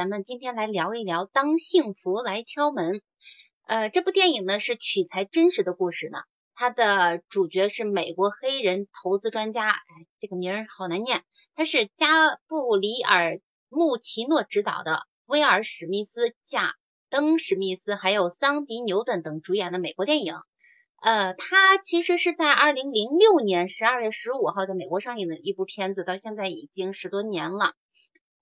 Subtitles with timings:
[0.00, 2.94] 咱们今天来聊一聊《当幸福来敲门》。
[3.66, 6.20] 呃，这部电影呢是取材真实的故事呢，
[6.54, 11.22] 它的主角是美国黑人投资专家，哎，这个名儿好难念，
[11.54, 13.34] 他是加布里尔·
[13.68, 16.72] 穆奇诺执导的，威尔·史密斯、贾
[17.10, 20.34] 登·史密斯还有桑迪·牛顿等主演的美国电影。
[21.02, 27.74] 呃，它其实是在二零零六年十二月十五号在美国上映的一部片子，到现在已经十多年了。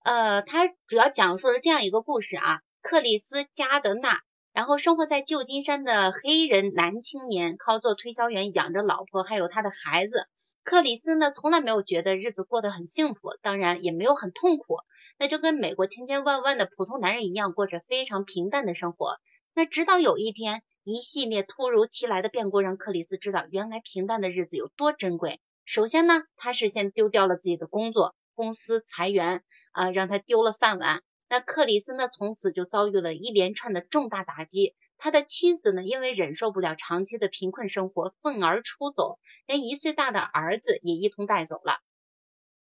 [0.03, 4.21] 呃，它主要讲述了这样一个故事啊，克里斯加德纳，
[4.53, 10.27] 然后生活在旧金山的黑人男青年，靠做推销员养着老婆还有他的孩子。
[10.63, 14.77] 克里斯呢，从来没有觉得日子过得很幸福，当然也没有很痛苦，
[15.17, 19.17] 那就跟美国千千万万的普通男人一样，过着非常平淡的生活。
[19.53, 25.41] 那直到有一天，一系列突如其来的变故让克里斯知道，原来平淡的日子有多珍贵。
[25.65, 28.13] 首先呢，他是先丢掉了自己的工作。
[28.39, 29.43] 公司裁员
[29.73, 31.03] 啊，让他丢了饭碗。
[31.27, 34.77] 那克里斯呢，从此就遭遇了一连串的重大打击。
[34.97, 41.79] 他的妻子呢，因为忍受不了长期的贫困生活，愤而出走，连一岁大的儿子也一同带走了。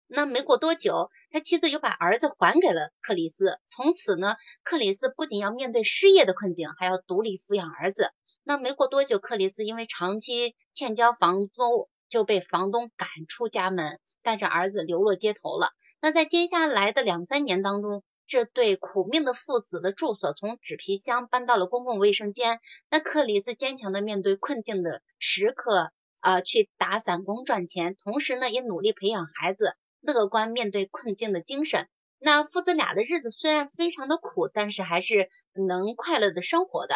[0.08, 3.60] 那没过多久，他妻子又把儿子还给了克里斯。
[3.68, 8.10] 从此呢，克里斯不仅要面对失业的困境，还要独立抚养儿子。
[8.42, 14.00] 那没过多久，克里斯因为长期欠交房租，就被房东赶出家门。
[14.22, 15.70] 带着儿子流落街头了。
[16.00, 22.60] 那在接下来的两三年当中，这对苦命的父子的住所从纸皮箱搬到了公共卫生间。
[22.90, 31.88] 那克里斯坚强的面对困境的时刻啊，去打散工赚钱，同时呢也努力培养孩子乐观面对困境的精神。
[32.20, 36.94] 那父子俩的日子虽然非常的苦，但是还是能快乐的生活的。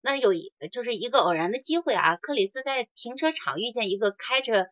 [0.00, 4.68] 那有一就是一个偶然的机会啊，克里斯在停车场遇见一个开着。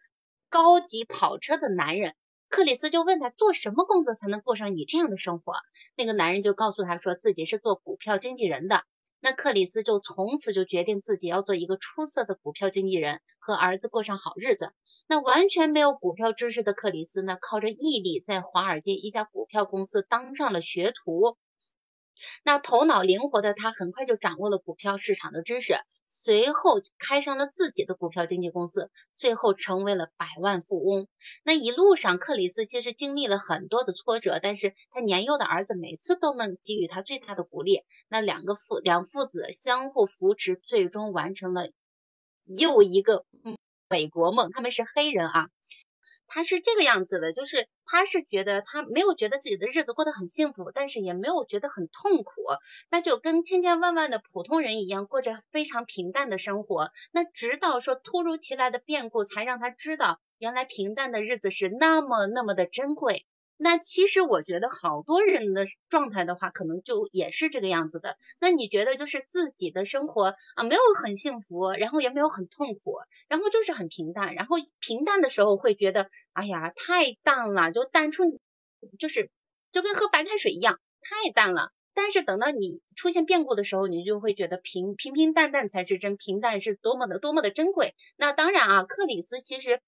[0.51, 2.15] 高级跑车的男人
[2.49, 5.55] 克里斯就问他做什么工作才能过上你这样的生活？
[5.97, 8.83] 那个男人就告诉他说自己是做股票经纪人的。
[9.21, 14.73] 那克里斯就从此就决定自己要做一个出色的股票经纪人，和儿子过上好日子。
[15.07, 21.37] 那完全没有股票知识的克里斯呢，靠着毅力在华尔街一家股票公司当上了学徒。
[22.43, 25.77] 那头脑灵活的他很快就掌握了股票市场的知识。
[26.13, 31.07] 随后开上了自己的股票经纪公司，最后成为了百万富翁。
[31.45, 37.83] 那一路上，克里斯其实经历了很多的挫折，但是他年幼的儿子每次都能给予他最大的鼓励。
[38.09, 41.71] 那两个父两父子相互扶持，最终完成了
[42.45, 43.25] 又一个
[43.89, 44.51] 美国梦。
[44.51, 45.49] 他们是黑人啊。
[46.31, 52.33] 他是这个样子的，就是他是觉得他没有觉得自己的日子过得很幸福，但是也没有觉得很痛苦，
[52.91, 56.93] 那就跟千千万万的普通人一样，过着非常平淡的生活。
[57.11, 63.27] 那直到说突如其来的变故，才让他知道，原来平淡的日子是那么那么的珍贵。
[63.63, 68.17] 那其实我觉得好多人的状态的话，可能就也是这个样子的。
[68.41, 72.95] 那你觉得就是自己的生活啊，没有很幸福，然后也没有很痛苦，
[73.29, 74.35] 然后就是很平淡。
[74.35, 78.41] 然后平淡的时候会觉得，哎呀，太淡了，就淡出，
[78.99, 79.31] 就是
[79.73, 81.71] 就跟喝白开水一样，太淡了。
[81.93, 87.95] 但是等到你出现变故的时候，你就会觉得平平平淡淡才是真，平淡是多么的多么的珍贵。
[88.17, 89.83] 那当然啊，克里斯其实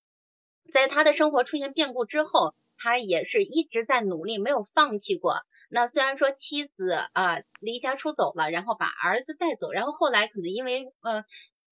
[0.71, 2.55] 在他的生活出现变故之后。
[2.83, 5.37] 他也是一直在努力，没有放弃过。
[5.71, 11.25] 那虽然说妻子啊离家出走了，然后把儿子带走，然后后来可能因为呃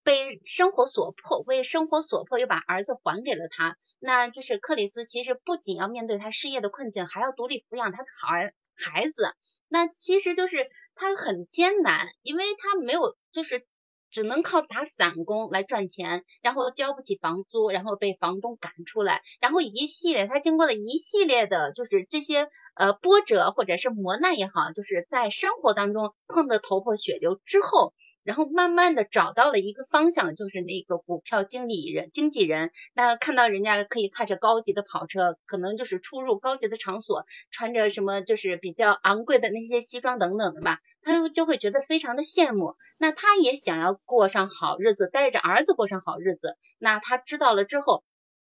[0.04, 3.76] 被生活所迫，为生活所迫又把儿子还给了他。
[3.98, 9.34] 那就是克里斯其实不仅要面对他事业的困境，还要独立抚养他的孩孩子。
[9.68, 13.66] 那其实就是他很艰难，因为他没有就是。
[14.10, 27.94] 只能靠打散工来赚钱，然后交不起房租，然后被房东赶出来，然后一系列他经过了一系列的，就是这些呃波折或者是磨难也好，就是在生活当中碰的头破血流之后。
[28.22, 32.70] 然后慢慢的找到了一个方向，就是那个股票经理人、经纪人。
[32.94, 42.76] 那看到人家可以开着高级的跑车，可能就是出入高级的场所，穿着什么就是比较昂贵的那些西装等等的吧，他就会觉得非常的羡慕。
[42.98, 46.56] 那他也想要过上好日子，带着儿子过上好日子。
[46.78, 48.04] 那他知道了之后，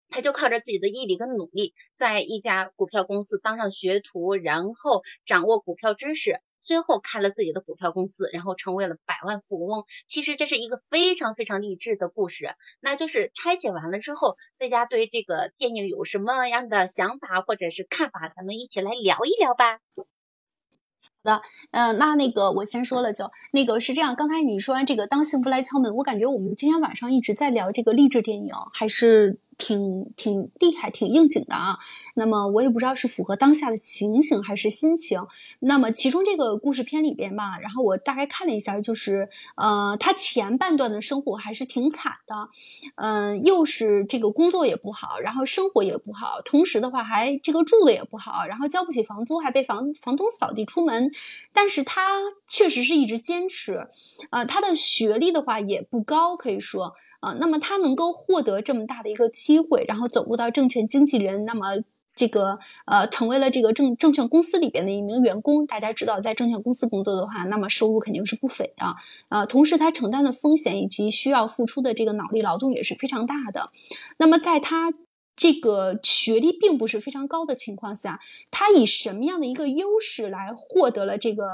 [0.08, 6.40] 他就靠着自己的毅力跟努力，在一家股票公司当上学徒，然后掌握股票知识。
[6.66, 9.84] 最后开了自己的股票公司，然后成为了百万富翁。
[10.06, 12.56] 其实这是一个非常非常励志的故事。
[12.80, 18.30] 那就是拆解完了之后，大家对这个电影有什么样的想法或者是看法？
[18.36, 19.78] 咱们一起来聊一聊吧。
[19.96, 24.14] 好的，嗯，那那个我先说了，就那个是这样。
[24.16, 31.78] 刚才你说完这个《当幸福来敲门》，我感觉我们今天晚上一直在聊这个励志电影，还是挺挺厉害、挺应景的啊。
[32.14, 35.26] 那么我也不知道是符合当下的情形还是心情。
[35.60, 42.48] 那么其中这个故事片里边吧，然后我大概看了一下，就是呃，他前半段的生活还是挺惨的，
[42.96, 51.10] 嗯，又是这个工作也不好，然后生活也不好，同时的话还这个住的也不好，然后交不起房租，还被房房东扫地出门。
[51.52, 53.88] 但是他确实是一直坚持，
[54.30, 56.94] 呃，他的学历的话也不高，可以说。
[57.20, 61.82] 啊，那么他能够获得这么大的一个机会，然后走入到证券经纪人，那么
[62.14, 65.66] 这个呃，成为了这个证证券公司里边的一名员工。
[65.66, 68.96] 大家知道，在证券公司工作的话，那么收入肯定是不菲的
[69.28, 69.44] 啊。
[69.44, 73.70] 同时，他承担的风险以及需要付出的这个脑力劳动也是非常大的。
[74.18, 74.94] 那么，在他
[75.34, 78.20] 这个学历并不是非常高的情况下，
[78.50, 81.48] 他以什么样的一个优势来获得了这个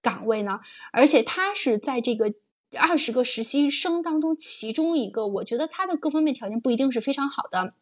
[0.00, 0.60] 岗位呢？
[0.92, 2.34] 而且，他是在这个。
[2.76, 7.74] 二十个实习生当中，其中一个，我觉得他的各方面条件不一定是非常好的。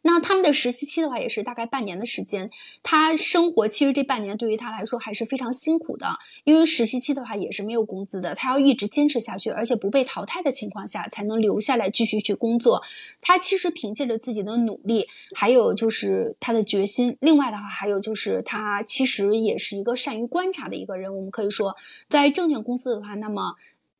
[0.00, 2.50] 那他们的实习期的话，也是大概半年的时间。
[2.82, 12.82] 他生活其实这半年对于他来说还是非常辛苦的，因为实习期的话也是没有工资的，他要一直坚持下去，而且不被淘汰的情况下才能留下来继续去工作。
[13.20, 17.18] 他其实凭借着自己的努力，还有就是他的决心。
[17.20, 21.14] 另外的话，还有就是他其实也是一个善于观察的一个人。
[21.14, 21.76] 我们可以说，
[22.08, 23.56] 在证券公司的话，那么。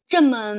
[0.09, 0.55] 这么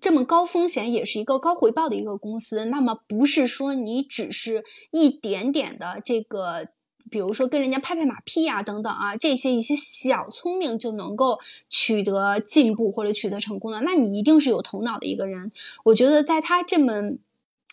[0.00, 2.66] 这么高风险，也是一个高回报的一个公司。
[2.66, 6.68] 那么不是说你只是一点点的这个，
[7.10, 11.38] 比如说跟人家拍拍马屁呀等等啊，这些一些小聪明就能够
[11.68, 13.80] 取得进步或者取得成功的。
[13.80, 15.50] 那你一定是有头脑的一个人。
[15.84, 17.18] 我觉得在他这么。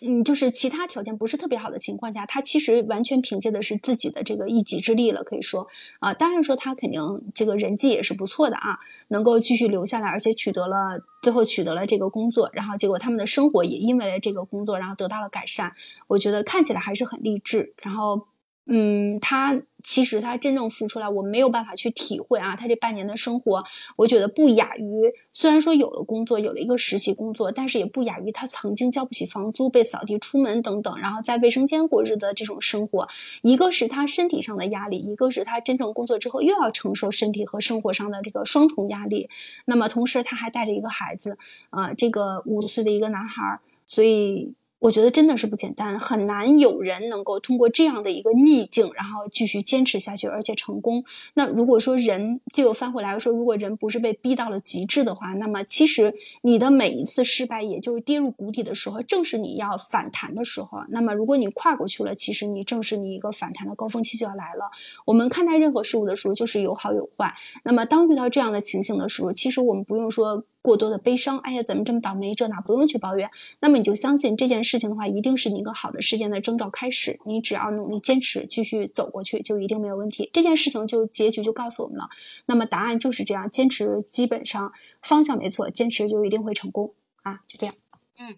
[0.01, 5.67] 嗯，就是其他条件不是特别好的情况下，他其实完全凭借的是自己的这个一己之力了，可以说
[5.99, 8.77] 啊，当然说他肯定这个人际也是不错的啊，
[9.07, 15.73] 能够继续留下来，而且取得了最后取得了这个工作，然后结果他们的生活也因为这个工作然后得到了改善，
[16.07, 18.27] 我觉得看起来还是很励志，然后。
[18.67, 22.55] 嗯，他其实他真正付出来，我没有办法去体会啊。
[22.55, 23.63] 他这半年的生活，
[23.95, 33.07] 我觉得不亚于，虽然说有了工作，有了一个实习工作，但是也不亚于他曾经交不起房租、被扫地出门等等，然后在卫生间过日子的这种生活。
[33.43, 39.29] 一个是他身体上的压力，一个是他真正工作之后又要承受身体和生活上的这个双重压力。
[39.65, 41.37] 那么同时他还带着一个孩子，
[41.69, 44.55] 呃，这个五岁的一个男孩，所以。
[44.85, 51.03] 我觉得真的是不简单，很难有人能够通过这样的一个逆境，然后继续坚持下去，而且成功。
[51.33, 60.81] 那如果说人，就又翻回来说，如果人不是被逼到了极致的话，那么其实你的每一次失败，也就是跌入谷底的时候，正是你要反弹的时候。
[60.89, 64.69] 那么如果你跨过去了，其实你正是你一个反弹的高峰期就要来了。
[65.05, 67.33] 我们看待任何事物的时候，就是有好有坏。
[67.63, 70.43] 那么当遇到这样的情形的时候，其实我们不用说。
[70.65, 72.33] 过多的悲伤，哎呀，怎么这么倒霉？
[72.33, 73.29] 这那不用去抱怨。
[73.59, 77.19] 那么你就相信这件事情的话，一定是你一个好的事件的征兆开始。
[77.25, 80.31] 你只要努力坚持，继续走过去，就一定没有问题。
[80.33, 82.09] 这件事情就结局就告诉我们了。
[82.47, 84.73] 那么答案就是这样，坚持基本上
[85.03, 87.41] 方向没错，坚持就一定会成功啊！
[87.45, 87.75] 就这样。
[88.17, 88.35] 嗯，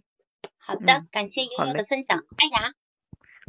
[0.57, 2.25] 好的，感谢悠悠的分享。
[2.35, 2.73] 哎呀，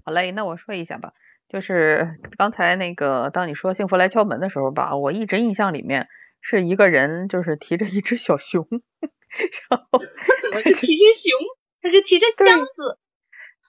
[0.05, 1.15] 好嘞，那我说一下吧，
[1.49, 6.07] 就是刚才那个，当你说幸福来敲门的时候吧，我一直印象里面。
[6.41, 8.67] 是一个人，就是提着一只小熊，
[9.71, 9.99] 然后
[10.43, 11.39] 怎么是提着 熊？
[11.83, 12.99] 他是提着箱子。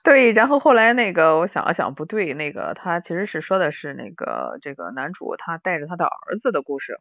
[0.03, 6.99] 对，然后后来那个我想了想，不对，那个他其实是说的是那个这个男主他带着他的儿子的故事。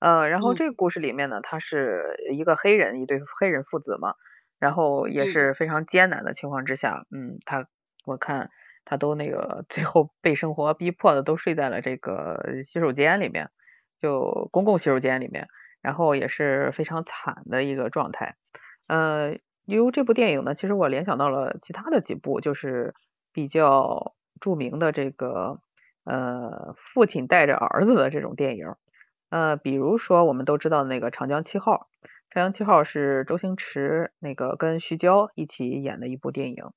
[0.00, 4.14] 呃，然后这个故事里面呢，他是一个黑人，一对黑人父子嘛，
[4.58, 7.66] 然后也是非常艰难的情况之下，嗯，他
[8.04, 8.50] 我看
[8.84, 13.50] 他都那个最后被生活逼迫的都睡在了这个洗手间里面。
[14.06, 15.48] 就公共洗手间里面，
[15.82, 18.36] 然后也是非常惨的一个状态。
[18.86, 22.94] 呃，由这部电影呢，其实我联想到了其他的几部，就是
[23.32, 25.58] 比较著名的这个
[26.04, 28.76] 呃父亲带着儿子的这种电影。
[29.28, 31.88] 呃，比如说我们都知道那个《长江七号》，
[32.30, 36.70] 《长江七号》是周星驰那个跟徐娇一起演的一部电影。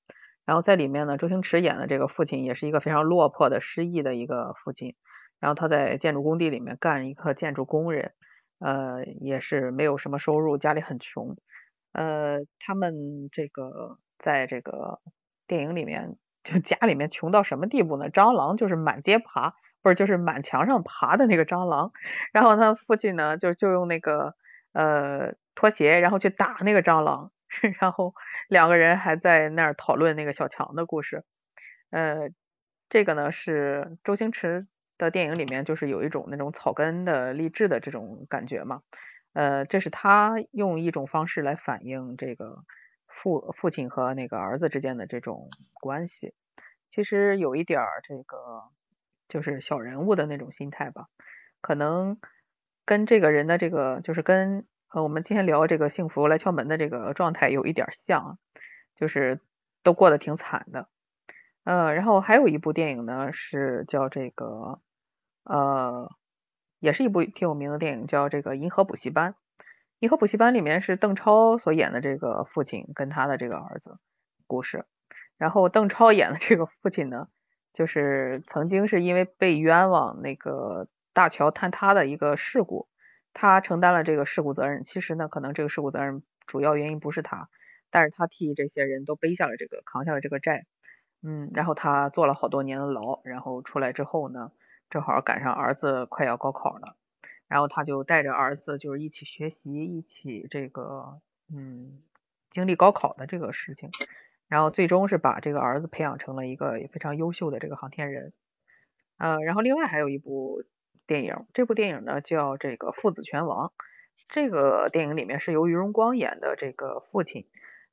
[0.46, 4.96] 然后在里面呢，周星驰演的这个父亲也是一个非常落魄的、失意的一个父亲。
[5.40, 8.14] 然后他在建筑工地里面干一个建筑工人，
[8.60, 11.36] 呃，也是没有什么收入，家里很穷。
[11.94, 15.00] 呃，他们这个在这个
[15.48, 18.10] 电影里面，就家里面穷到什么地步呢？
[18.10, 21.92] 蟑螂就是满街爬，不是就是满墙上爬的那个蟑螂。
[22.34, 24.36] 然后他父亲呢，就就用那个
[24.74, 27.32] 呃拖鞋，然后去打那个蟑螂。
[27.80, 28.14] 然后
[28.48, 31.24] 两个人还在那儿讨论那个小强的故事。
[31.90, 32.30] 呃，
[32.90, 34.68] 这个呢是周星驰。
[35.00, 38.84] 的电影里面就是有一种那种草根的励志的这种感觉嘛，
[39.34, 42.64] 呃，这是他用一种方式来反映这个
[43.08, 45.50] 父父亲和那个儿子之间的这种
[45.82, 46.36] 关系，
[46.92, 48.38] 其实有一点儿这个
[49.28, 51.08] 就是小人物的那种心态吧，
[51.62, 52.20] 可能
[52.86, 58.38] 跟这个人的这个就是跟呃我们今天聊这个幸福来敲门的这个状态有一点像，
[58.96, 59.40] 就是
[59.84, 60.88] 都过得挺惨的。
[61.64, 64.82] 呃，然后还有一部电影呢，是叫这个
[65.44, 66.10] 呃，
[66.80, 69.32] 也是一部挺有名的电影，叫这个《银河补习班》。
[70.00, 73.98] 银河补习班里面是邓超所演的这个父亲跟他的这个儿子
[74.48, 74.86] 故事，
[75.38, 77.28] 然后邓超演的这个父亲呢，
[77.74, 82.88] 就是曾经是因为被冤枉那个大桥坍塌的一个事故，
[83.34, 84.84] 他承担了这个事故责任。
[84.84, 87.50] 其实呢，可能这个事故责任主要原因不是他，
[87.90, 90.66] 但是他替这些人都背下了这个扛下了这个债，
[91.22, 94.52] 嗯，然后他坐了好多年的牢，然后出来之后呢，
[94.90, 96.96] 正好赶上儿子快要高考了。
[97.48, 101.20] 然后他就带着儿子，就是一起学习，一起这个，
[101.52, 102.04] 嗯，
[102.52, 103.90] 经历高考的这个事情。
[104.48, 108.34] 然后最终是把这个儿子培养成了一个非常优秀的这个航天人。
[109.18, 110.64] 呃，然后另外还有一部
[111.08, 113.68] 电影，这部电影呢叫这个《父子拳王》。
[114.28, 117.48] 这个电影里面是由于荣光演的这个父亲，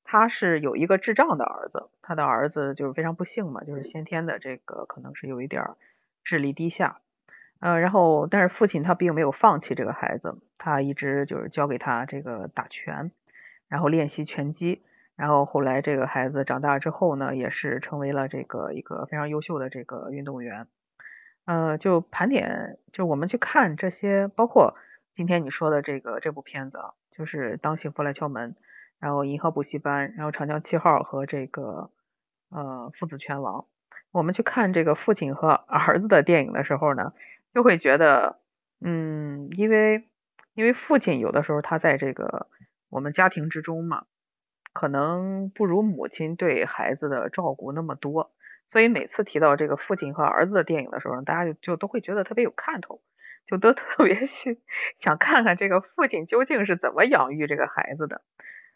[0.04, 5.62] 他是有一个智障的儿子，他的儿子就是非常不幸嘛，就是先天的这个可能是有一点
[6.26, 7.00] 智力低下。
[7.60, 13.12] 呃，然后但是父亲他并没有放弃这个孩子，他一直就是教给他这个打拳，
[13.68, 14.82] 然后练习拳击，
[15.14, 20.66] 然后后来这个孩子长大之后呢，也是成为了这个一个非常优秀的这个运动员。
[21.46, 24.74] 呃，就盘点，就我们去看这些，包括
[25.12, 26.80] 今天你说的这个这部片子，
[27.12, 28.56] 就是当幸福来敲门，
[28.98, 31.90] 然后银河补习班，然后长江七号和这个
[32.50, 33.66] 呃父子拳王，
[34.16, 37.12] 我们去看这个父亲和儿子的电影的时候呢。
[37.54, 38.38] 就会觉得，
[38.82, 40.06] 嗯，因为
[40.52, 42.48] 因为父亲有的时候他在这个
[42.90, 44.04] 我们家庭之中嘛，
[44.74, 48.30] 可能不如母亲对孩子的照顾那么多，
[48.68, 53.00] 所以每次提到这个父亲和儿子的电影的时候，大家就就都会觉得特别有看头，
[53.46, 54.60] 就都 特别去
[54.98, 58.20] 想看看这个父亲究竟是怎么养育这个孩子的。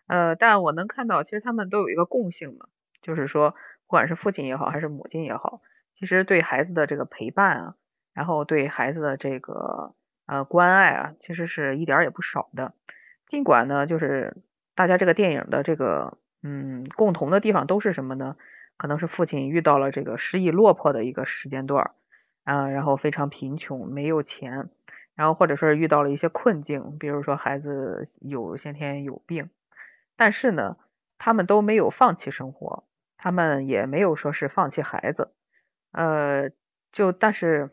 [0.07, 2.67] 呃，但我能看到，其实他们都有一个共性嘛，
[3.03, 3.55] 就是说，
[3.91, 5.63] 不管是父亲也好，还是母亲也好，
[5.95, 7.75] 其实对孩子的这个陪伴啊。
[8.13, 12.73] 然后对孩子的这个呃关爱啊，其实是一点儿也不少的。
[13.27, 14.37] 尽管呢，就是
[14.77, 18.37] 大家这个电影的这个嗯共同的地方都是什么呢？
[18.77, 21.91] 可能是父亲遇到了这个失意落魄的一个时间段，
[22.45, 24.71] 啊，然后非常贫穷，没有钱，
[25.17, 29.51] 然后或者说是遇到了一些困境，比如说孩子有先天有病，
[30.15, 30.77] 但是呢，
[31.19, 32.85] 他们都没有放弃生活，
[33.21, 35.33] 他们也没有说是放弃孩子，
[35.93, 36.51] 呃，
[36.91, 37.71] 就但是。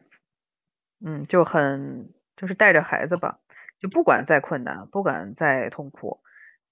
[1.00, 3.38] 嗯，就很就是带着孩子吧，
[3.78, 6.22] 就不管再困难，不管再痛苦，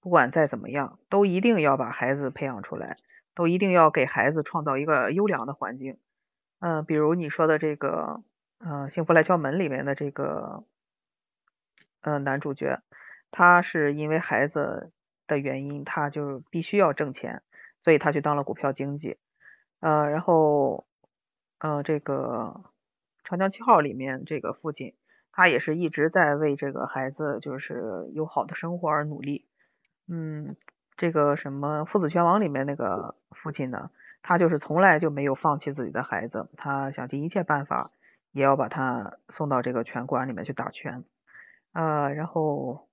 [0.00, 2.96] 不管再怎么样，都一定要把孩子培养出来，
[3.36, 6.00] 都一定要给孩子创造一个优良的环境。
[6.58, 8.24] 嗯，比如你说的这个，
[8.58, 10.64] 嗯，《幸福来敲门》里面的这个，
[12.00, 12.82] 嗯，男主角，
[13.30, 14.90] 他是因为孩子
[15.28, 17.44] 的原因，他就必须要挣钱，
[17.80, 19.18] 所以他去当了股票经纪。
[19.80, 20.86] 呃，然后，
[21.58, 22.64] 呃，这个。
[23.28, 24.94] 长江七号里面这个父亲，
[25.32, 29.48] 他也是一直在为这个孩子就是有好的生活而努力。
[30.06, 30.54] 嗯，
[30.96, 33.90] 这个什么父子拳王里面那个父亲呢，
[34.22, 37.90] 他就是从来就没有放弃自己的孩子，他想尽一切办法
[38.30, 41.02] 也要把他送到这个拳馆里面去打拳。
[41.72, 42.88] 啊，然后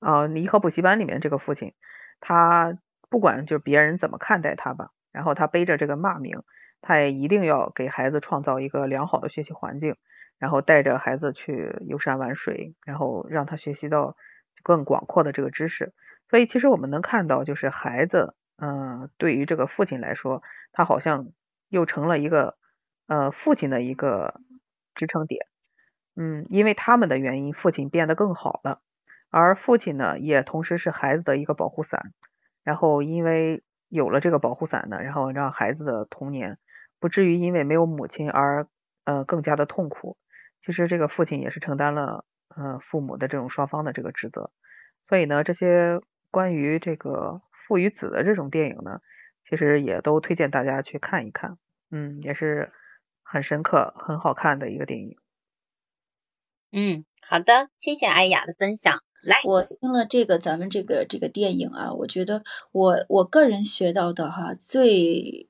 [0.00, 1.74] 啊，银河补习班里面这个父亲，
[2.18, 2.76] 他
[3.10, 6.42] 不管就是别人怎么看待他吧，然后他背着这个骂名。
[6.82, 9.96] 他也一定要给孩子创造一个良好的学习环境，
[10.38, 14.16] 然后带着孩子去游山玩水，然后让他学习到
[14.62, 15.92] 更广阔的这个知识。
[16.30, 21.32] 所以其实我们能看到，就是孩子，嗯，对于这个父亲来说，他好像
[21.68, 22.56] 又成了一个
[23.08, 24.40] 呃父亲的一个
[24.94, 25.44] 支撑点。
[26.16, 28.80] 嗯，因为他们的原因，父亲变得更好了，
[29.28, 32.14] 而父亲呢，也同时是孩子的一个保护伞。
[32.70, 36.58] 然后因为有了这个保护伞呢，然后让孩子的童年。
[37.00, 38.68] 不至于因为没有母亲而
[39.04, 40.18] 呃更加的痛苦。
[40.60, 44.50] 其实这个父亲也是承担了呃父母的这种双方的这个职责。
[45.02, 45.98] 所以呢，这些
[46.30, 49.00] 关于这个父与子的这种电影呢，
[49.42, 51.56] 其实也都推荐大家去看一看。
[51.90, 52.70] 嗯，也是
[53.24, 55.16] 很深刻、很好看的一个电影。
[56.72, 59.00] 嗯，好的，谢谢艾雅的分享。
[59.44, 65.46] 我听了这个咱们这个这个电影啊，我觉得我我个人学到的哈最。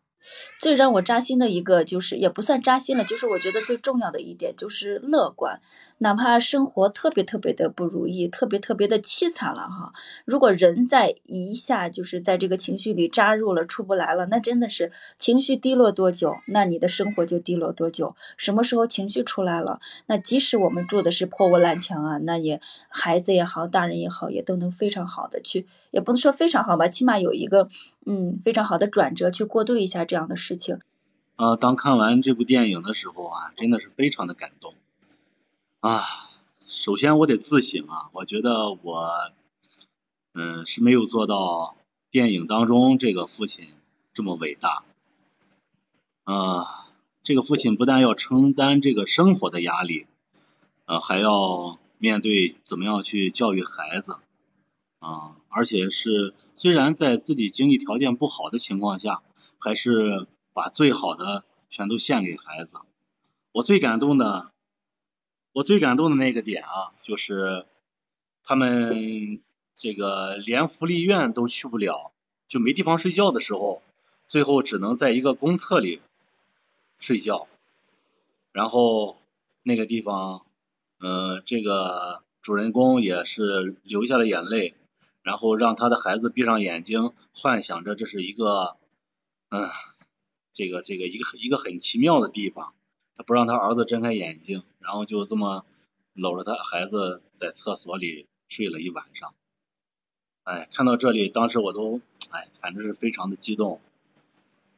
[0.60, 5.62] 最让我扎心的一个就是，也不算扎心了，就是我觉得最重要的一点就是乐观。
[6.02, 9.92] 哪怕生活特别特别的不如意，特别特别的凄惨了哈。
[10.24, 18.16] 如果人在一下就是在这个情绪里扎入了，出不来了，那真的是情绪低落多久，那你的生活就低落多久。
[18.38, 27.68] 什么时候情绪出来了，那即使我们住的是破屋烂墙啊，那也孩子也好，大人也好，也都能非常好的去，也不能说非常好吧，起码有一个
[28.06, 30.78] 嗯非常好的转折去过渡一下这样的事情。
[31.36, 34.72] 呃，当看完这部电影的时候啊，真的是非常的感动。
[35.80, 36.02] 啊，
[36.66, 39.10] 首先我得自省啊，我觉得我，
[40.34, 41.74] 嗯，是没有做到
[42.10, 43.66] 电影当中这个父亲
[44.12, 44.84] 这么伟大。
[46.24, 46.86] 啊，
[47.22, 50.06] 这个父亲不但要承担这个生活的压力，
[50.84, 54.16] 呃，还要面对怎么样去教育孩子，
[54.98, 59.22] 啊，而且是虽然在自己经济条件不好的情况下，
[59.56, 62.80] 还是把最好的全都献给孩子。
[63.52, 64.50] 我最感动的。
[65.60, 67.66] 我最感动的那个点啊，就是
[68.44, 69.42] 他们
[69.76, 72.12] 这个连福利院都去不了，
[72.48, 73.82] 就没地方睡觉的时候，
[74.26, 76.00] 最后只能在一个公厕里
[76.98, 77.46] 睡觉。
[78.52, 79.18] 然后
[79.62, 80.46] 那个地方，
[80.98, 84.72] 嗯，这个主人公也是流下了眼泪，
[85.22, 88.76] 然后让他的孩子闭上眼睛，幻想着这是一个，
[89.50, 89.68] 嗯，
[90.54, 92.72] 这个这个一个一个很奇妙的地方。
[93.14, 95.64] 他不让他儿子睁开眼睛，然后就这么
[96.14, 99.32] 搂着他孩子在厕所里睡了一晚上。
[100.42, 103.80] 哎，看到这里，当时我都哎，反正是非常的激动，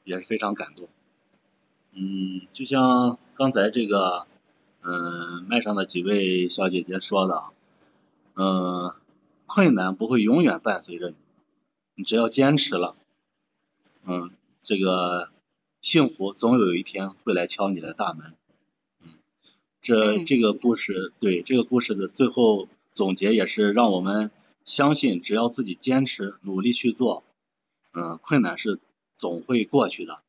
[0.04, 0.88] 也是非常感动。
[1.92, 4.26] 嗯，就像刚才这个
[4.82, 7.44] 嗯麦上的几位小姐姐说的，
[8.34, 8.94] 嗯，
[9.46, 11.16] 困难不会永远伴随着你，
[11.94, 12.94] 你只要坚持了，
[14.04, 14.30] 嗯，
[14.60, 15.30] 这个。
[15.84, 18.36] 幸福总有一天会来敲你的大门，
[19.82, 24.30] 这这个故事对这个故事的最后总结也是让我们
[24.64, 27.24] 相信，只要自己坚持努力去做，
[27.92, 28.78] 嗯，困难是
[29.18, 30.22] 总会过去的。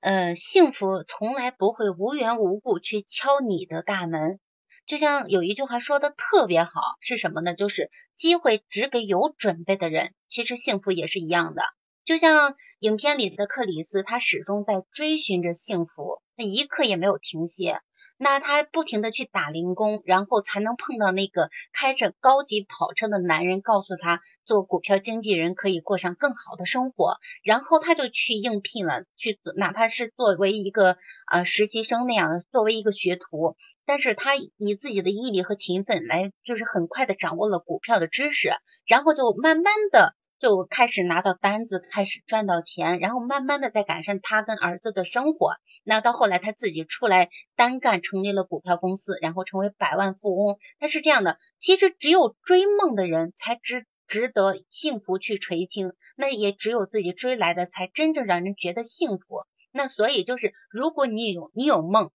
[0.00, 4.38] 呃，幸福从来不会无缘无故去敲你的大门，
[4.84, 7.54] 就像有一句话说的特别好，是什么呢？
[7.54, 10.12] 就是机会只给有准备的人。
[10.28, 11.62] 其实幸福也是一样的。
[12.04, 17.80] 就像影片里的克里斯，他始终在追寻着幸福，他一刻也没有停歇。
[18.16, 27.16] 那他不停的去打零工，然后才能碰到那个开着高级跑车的男人，告诉他做股票经纪人可以过上更好的生活。
[27.42, 30.96] 然后他就去应聘了，去哪怕是作为一个
[31.26, 33.56] 啊实习生那样的，作为一个学徒。
[33.86, 38.50] 但是他以自己的毅力和勤奋来，就是很快的掌握了股票的知识，
[38.86, 40.14] 然后就慢慢的。
[40.38, 45.52] 就开始拿到单子，开始赚到钱，然后慢慢的在改善他跟儿子的生活。
[45.84, 50.58] 那到后来他自己出来单干，成立了股票公司，然后成为百万富翁。
[50.78, 59.44] 他是这样的，其实只有追梦的人才值值得幸福去垂青，那也只有自己追来的才真正让人觉得幸福。
[59.72, 62.10] 那所以就是，如果你有你有梦，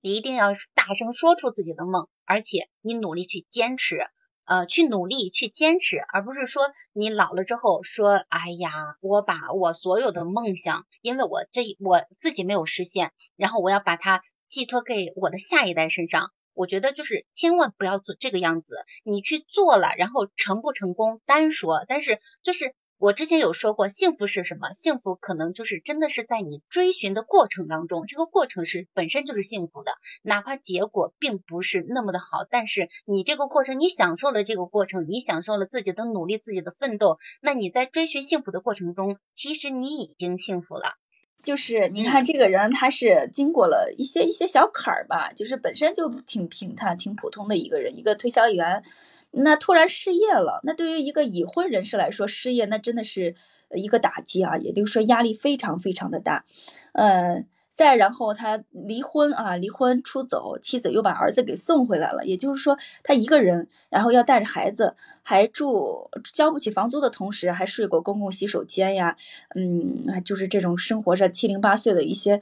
[0.00, 4.06] 一定要大声说出自己的梦，而且你努力去坚持。
[4.48, 16.32] 呃，去努力，去坚持，而不是说你老了之后说，哎呀，我把我所有的梦想，因为我这我自己没有实现，然后我要把它寄托给我的下一代身上。
[16.54, 22.74] 我觉得就是千万不要做这个样子，你去做了，然后成不成功单说，但是就是。
[23.00, 24.72] 我之前有说过，幸福是什么？
[24.72, 40.94] 幸福可能就是真的是在你追寻的过程当中，这个过程是本身就是幸福的，哪怕结果并不是那么的好，但是你这个过程，你享受了这个过程，你享受了自己的努力、自己的奋斗，那你在追寻幸福的过程中，其实你已经幸福了。
[41.42, 48.82] 就是你看这个人，他是经过了一些一些小坎儿吧，就是本身就挺平坦、挺普通的一个人，一个推销员。
[49.30, 53.34] 那突然失业了，那对于一个已婚人士来说，失业那真的是
[53.74, 56.44] 一个打击啊，也就是说压力非常非常的大。
[56.92, 57.46] 嗯，
[57.78, 69.16] 再然后他离婚啊，离婚出走，妻子又把儿子给送回来了，也就是说他一个人，然后要带着孩子，还住交不起房租的同时，还睡过公共洗手间呀，
[69.54, 72.40] 嗯，就是这种生活着七零八碎的一些。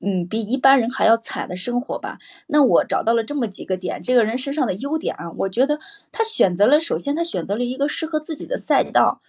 [0.00, 2.20] 嗯，比一般人还要惨的生活吧？
[2.46, 5.80] 那我找到了这么几个点，这个人身上的优点啊，我觉得
[6.12, 9.20] 他选择了，首先他选择了一个适合自己的赛道，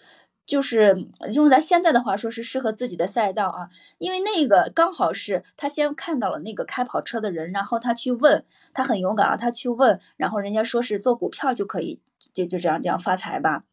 [0.50, 12.00] 就是用咱现在的话说是适合自己的赛道啊，因为那个刚好是他先看到了那个开跑车的人，然后他去问，他很勇敢啊，他去问，然后人家说是做股票就可以，
[12.34, 13.66] 就就这样这样发财吧，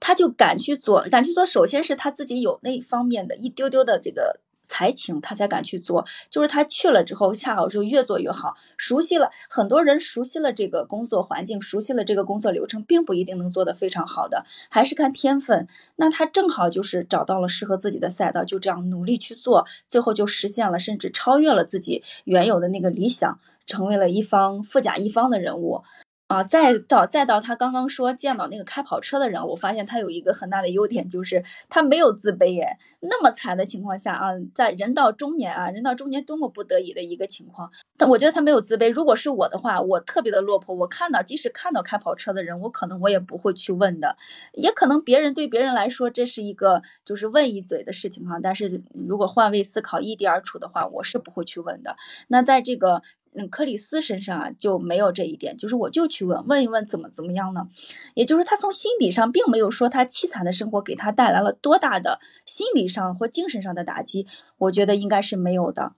[0.00, 4.40] 他就敢去做，敢去做，首先是他自己有那方面的一丢丢的这个。
[4.68, 6.04] 才情，他才敢去做。
[6.30, 15.66] 就是他去了之后，恰好就越做越好，熟悉了很多人熟悉了这个工作环境，熟悉了这个工作流程，并不一定能做得非常好的，还是看天分。
[15.96, 25.82] 那他正好就是找到了适合自己的赛道，就这样努力去做，最后就实现了，甚至超越了自己原有的那个理想，成为了一方富甲一方的人物。
[26.28, 32.76] 啊，再到再到他刚刚说见到那个开跑车的人，我发现他有一个很大的优点，就是他没有自卑耶。
[33.00, 38.90] 那么惨的情况下啊，在人到中年啊，人到中年多么不得已的一个情况，但我觉得他没有自卑。
[38.92, 44.14] 如果是我的话，我特别的落魄，我看到即使看到开跑车的人，我可能我也不会去问的，
[44.52, 48.38] 也可能别人对别人来说这是一个就是问一嘴的事情哈。
[48.42, 51.96] 但是如果换位思考，异地而处的话，我是不会去问的。
[52.28, 53.02] 那在这个。
[53.34, 57.68] 嗯，克里斯身上啊就没有这一点，就是我就去问问一问怎么怎么样呢？
[58.14, 64.26] 也就是他从心理上并没有说他凄惨的生活给他带来了多大的心理上或精神上的打击，
[64.58, 65.92] 我觉得应该是没有的。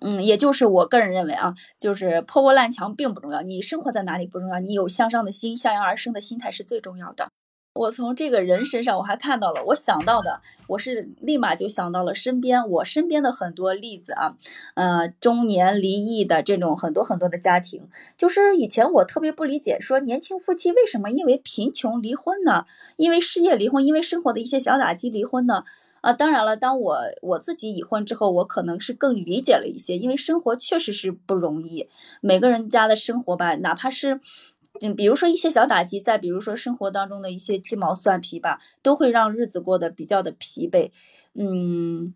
[0.00, 7.28] 嗯，也就是我个人认为啊，就是破破烂墙并不重要，你生活在哪里不重要，你有向上的心，向阳而生的心态是最重要的。
[7.74, 14.36] 我从这个人身上，我还看到了，我想到的，我是立马就想到了身边我身边的很多例子啊，
[14.74, 22.66] 呃，中年离异的这种很多很多的家庭，就是以前我特别不理解，说年轻夫妻为什么因为贫穷离婚呢？
[22.96, 25.64] 因为事业离婚，因为生活的一些小打击离婚呢？
[26.00, 31.88] 啊，当然了，当我我自己已婚之后，我可能是更理解了一些，因为生活确实是不容易，
[32.20, 34.20] 每个人家的生活吧，哪怕是。
[34.80, 40.90] 嗯，比如说一些小打击，再比如说生活当中的一些鸡毛蒜皮吧，都会让日子过得比较的疲惫。
[41.34, 42.14] 嗯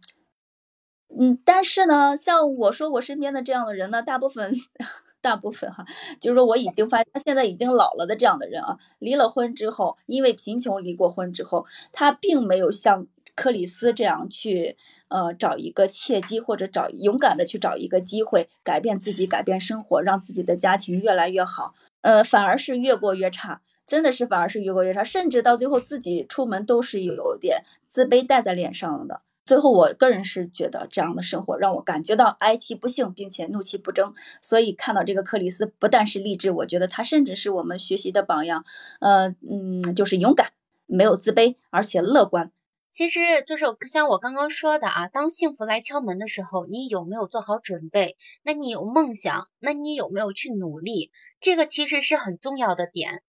[1.18, 4.52] 嗯，但是呢，像我说我身边的这样的人呢，大部分
[5.22, 5.84] 大部分哈，
[6.20, 14.76] 就是说我已经发，他现在已经老了的这样的人啊，离了婚之后，因为贫穷离过婚之后，他并没有像克里斯这样去
[15.08, 21.74] 呃找一个契机，或者找勇敢的去找一个机会，改变自己，改变生活，让自己的家庭越来越好。
[22.00, 29.22] 呃，反而是越过越差，真的是反而是越过越差，甚至到最后自己出门都是有点自卑带在脸上的。
[29.44, 34.12] 最后，我个人是觉得这样的生活让我感觉到哀其不幸，并且怒其不争。
[34.42, 38.62] 所以看到这个克里斯，不但是励志，我觉得他甚至是我们学习的榜样。
[39.00, 40.52] 呃，嗯，就是勇敢，
[40.84, 42.52] 没有自卑，而且乐观。
[42.98, 48.16] 其实就是像我刚刚说的啊，当幸福来敲门的时候，你有没有做好准备？
[48.42, 51.12] 那你有梦想，那你有没有去努力？
[51.38, 53.22] 这个其实是很重要的点。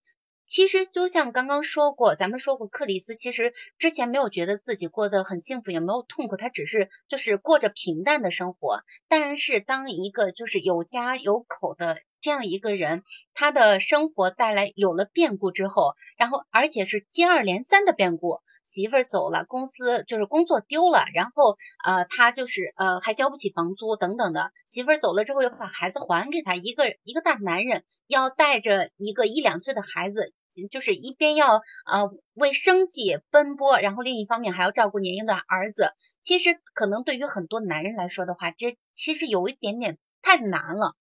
[0.47, 8.82] 其实就像刚刚说过，咱们说过，克里斯其实之前没有觉得自己过得很幸福，也没有痛苦，他只是就是过着平淡的生活。
[9.08, 11.99] 但是当一个就是有家有口的。
[12.21, 13.03] 这样一个人，
[13.34, 30.34] 他的生活带来有了变故之后，然后而且是接二连三的变故，媳妇儿走了，公司就是工作丢了，然后呃他就是呃还交不起房租等等的，媳妇儿走了之后又把孩子还给他，一个一个大男人要带着一个一两岁的孩子，
[30.69, 35.93] 就是一边要呃为生计奔波，然后另一方面还要照顾年幼的儿子。
[36.21, 40.95] 其实可能对于很多男人来说的话，这其实有一点点太难了。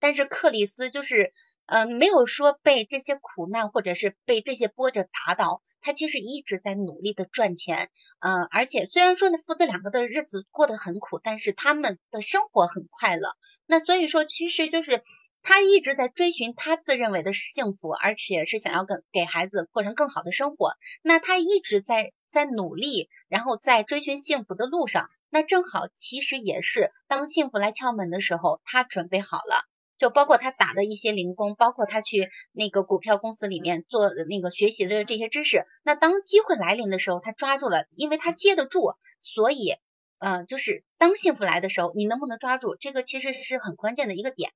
[0.00, 1.32] 但是克里斯就是，
[1.66, 13.30] 呃，没有说被这些苦难或者是被这些波折打倒，他其实一直在努力的赚钱，呃，而且虽然说呢，父子两个的日子过得很苦，但是他们的生活很快乐。
[13.66, 15.02] 那所以说，其实就是
[15.42, 20.74] 他一直在追寻他自认为的幸福，而且是想要跟给孩子过上更好的生活。
[21.02, 25.08] 那他一直在在努力，然后在追寻幸福的路上。
[25.30, 29.64] 那正好，其实也是当幸福来敲门的时候，他准备好了。
[29.98, 35.64] 就包括他打的一些零工，包括他去那个股票公司里面做那个学习的这些知识。
[35.84, 39.74] 那当机会来临的时候，他抓住了，因为他接得住，所以，
[40.18, 44.52] 呃，就是当幸福来的时候，你能不能抓住，这个其实是很关键的一个点。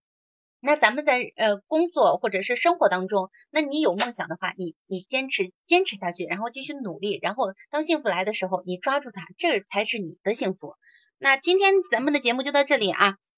[0.62, 10.74] 那咱们在呃工作或者是生活当中，那你有梦想的话，你你坚持坚持下去，然后继续努力，然后当幸福来的时候，你抓住它，这才是你的幸福。
[11.16, 13.16] 那今天咱们的节目就到这里啊。